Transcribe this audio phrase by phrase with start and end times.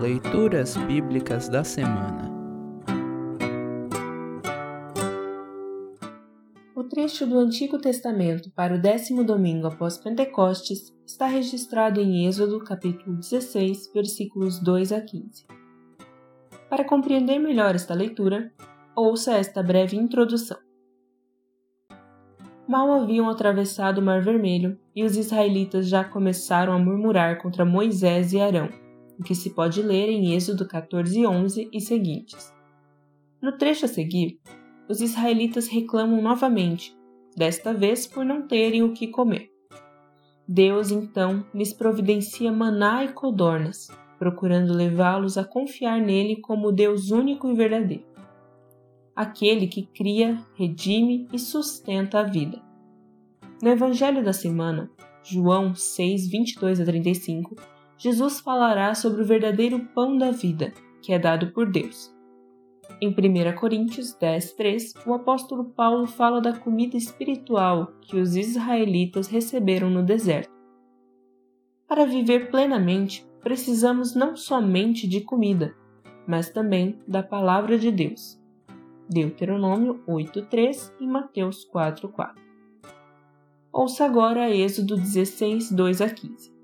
[0.00, 2.30] Leituras Bíblicas da Semana
[6.72, 12.60] O trecho do Antigo Testamento para o décimo domingo após Pentecostes está registrado em Êxodo,
[12.60, 15.44] capítulo 16, versículos 2 a 15.
[16.70, 18.52] Para compreender melhor esta leitura,
[18.94, 20.58] ouça esta breve introdução.
[22.68, 28.32] Mal haviam atravessado o Mar Vermelho e os israelitas já começaram a murmurar contra Moisés
[28.32, 28.68] e Arão
[29.18, 32.54] o que se pode ler em Êxodo 14, 11 e seguintes.
[33.42, 34.38] No trecho a seguir,
[34.88, 36.96] os israelitas reclamam novamente,
[37.36, 39.50] desta vez por não terem o que comer.
[40.46, 47.50] Deus então lhes providencia maná e codornas, procurando levá-los a confiar nele como Deus único
[47.50, 48.06] e verdadeiro.
[49.14, 52.62] Aquele que cria, redime e sustenta a vida.
[53.62, 54.90] No Evangelho da Semana,
[55.22, 57.56] João 6, 22 a 35,
[57.98, 62.14] Jesus falará sobre o verdadeiro pão da vida, que é dado por Deus.
[63.00, 69.26] Em 1 Coríntios 10, 3, o apóstolo Paulo fala da comida espiritual que os israelitas
[69.26, 70.50] receberam no deserto.
[71.88, 75.74] Para viver plenamente, precisamos não somente de comida,
[76.26, 78.40] mas também da palavra de Deus.
[79.08, 82.34] Deuteronômio 8:3 e Mateus 4:4.
[83.72, 86.57] Ouça agora Êxodo 16, 2 a 15.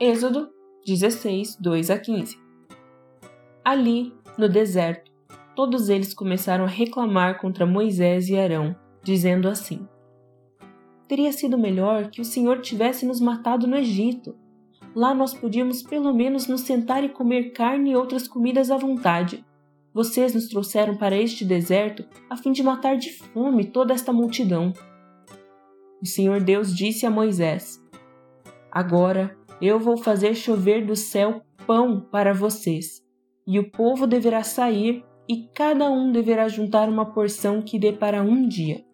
[0.00, 0.48] Êxodo
[0.86, 2.38] 16, 2 a 15.
[3.64, 5.10] Ali, no deserto,
[5.56, 9.88] todos eles começaram a reclamar contra Moisés e Arão, dizendo assim:
[11.08, 14.36] Teria sido melhor que o Senhor tivesse nos matado no Egito.
[14.94, 19.44] Lá nós podíamos pelo menos nos sentar e comer carne e outras comidas à vontade.
[19.92, 24.72] Vocês nos trouxeram para este deserto a fim de matar de fome toda esta multidão.
[26.00, 27.84] O Senhor Deus disse a Moisés:
[28.70, 33.02] Agora eu vou fazer chover do céu pão para vocês,
[33.46, 38.22] e o povo deverá sair, e cada um deverá juntar uma porção que dê para
[38.22, 38.84] um dia.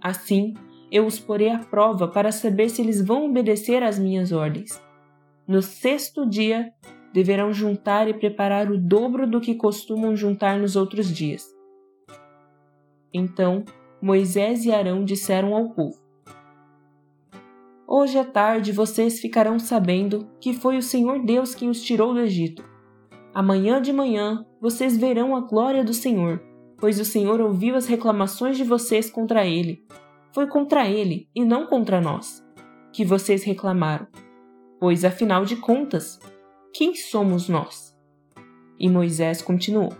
[0.00, 0.54] Assim,
[0.90, 4.80] eu os porei à prova para saber se eles vão obedecer às minhas ordens.
[5.48, 6.72] No sexto dia,
[7.12, 11.44] deverão juntar e preparar o dobro do que costumam juntar nos outros dias.
[13.12, 13.64] Então
[14.00, 16.01] Moisés e Arão disseram ao povo:
[17.94, 22.20] Hoje à tarde vocês ficarão sabendo que foi o Senhor Deus quem os tirou do
[22.20, 22.64] Egito.
[23.34, 26.42] Amanhã de manhã vocês verão a glória do Senhor,
[26.78, 29.84] pois o Senhor ouviu as reclamações de vocês contra ele.
[30.32, 32.42] Foi contra ele e não contra nós
[32.94, 34.06] que vocês reclamaram.
[34.80, 36.18] Pois afinal de contas,
[36.72, 37.94] quem somos nós?
[38.80, 39.92] E Moisés continuou: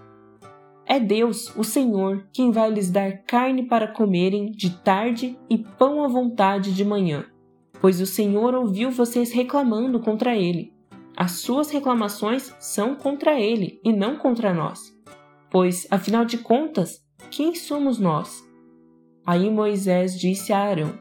[0.87, 6.03] É Deus, o Senhor, quem vai lhes dar carne para comerem de tarde e pão
[6.03, 7.27] à vontade de manhã
[7.83, 10.73] pois o Senhor ouviu vocês reclamando contra ele.
[11.17, 14.97] As suas reclamações são contra ele e não contra nós.
[15.51, 18.41] Pois, afinal de contas, quem somos nós?
[19.27, 20.97] Aí Moisés disse a Arão: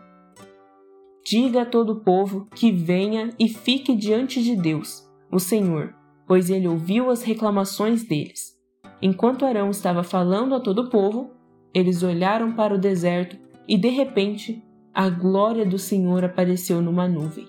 [1.23, 5.93] Diga a todo o povo que venha e fique diante de Deus, o Senhor,
[6.27, 8.59] pois ele ouviu as reclamações deles.
[8.99, 11.29] Enquanto Arão estava falando a todo o povo,
[11.75, 13.37] eles olharam para o deserto
[13.67, 17.47] e de repente a glória do Senhor apareceu numa nuvem.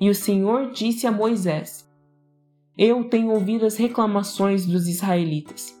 [0.00, 1.88] E o Senhor disse a Moisés:
[2.78, 5.74] Eu tenho ouvido as reclamações dos israelitas.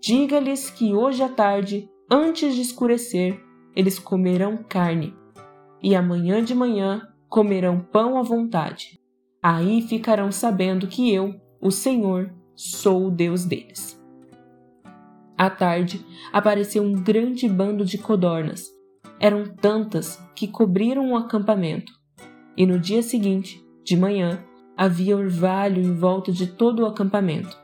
[0.00, 3.38] Diga-lhes que hoje à tarde, antes de escurecer,
[3.74, 5.14] eles comerão carne,
[5.82, 8.98] e amanhã de manhã comerão pão à vontade.
[9.42, 14.00] Aí ficarão sabendo que eu, o Senhor, sou o Deus deles.
[15.36, 18.77] À tarde, apareceu um grande bando de codornas
[19.20, 21.92] eram tantas que cobriram o acampamento,
[22.56, 24.44] e no dia seguinte, de manhã,
[24.76, 27.56] havia orvalho em volta de todo o acampamento.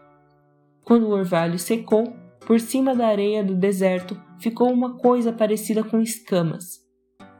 [0.83, 2.13] Quando o orvalho secou,
[2.47, 6.85] por cima da areia do deserto ficou uma coisa parecida com escamas,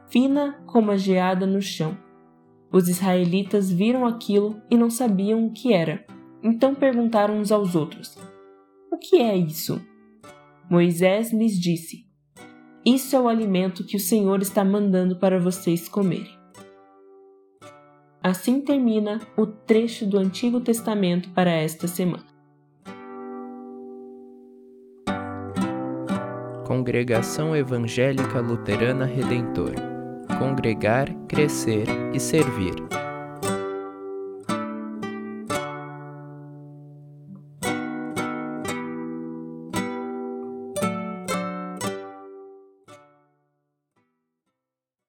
[0.09, 1.97] fina como a geada no chão.
[2.71, 6.05] Os israelitas viram aquilo e não sabiam o que era.
[6.43, 8.17] Então perguntaram uns aos outros:
[8.91, 9.81] O que é isso?
[10.69, 12.04] Moisés lhes disse:
[12.85, 16.35] isso é o alimento que o Senhor está mandando para vocês comerem.
[18.21, 22.25] Assim termina o trecho do Antigo Testamento para esta semana.
[26.65, 29.95] Congregação Evangélica Luterana Redentor
[30.37, 33.04] Congregar, Crescer e Servir.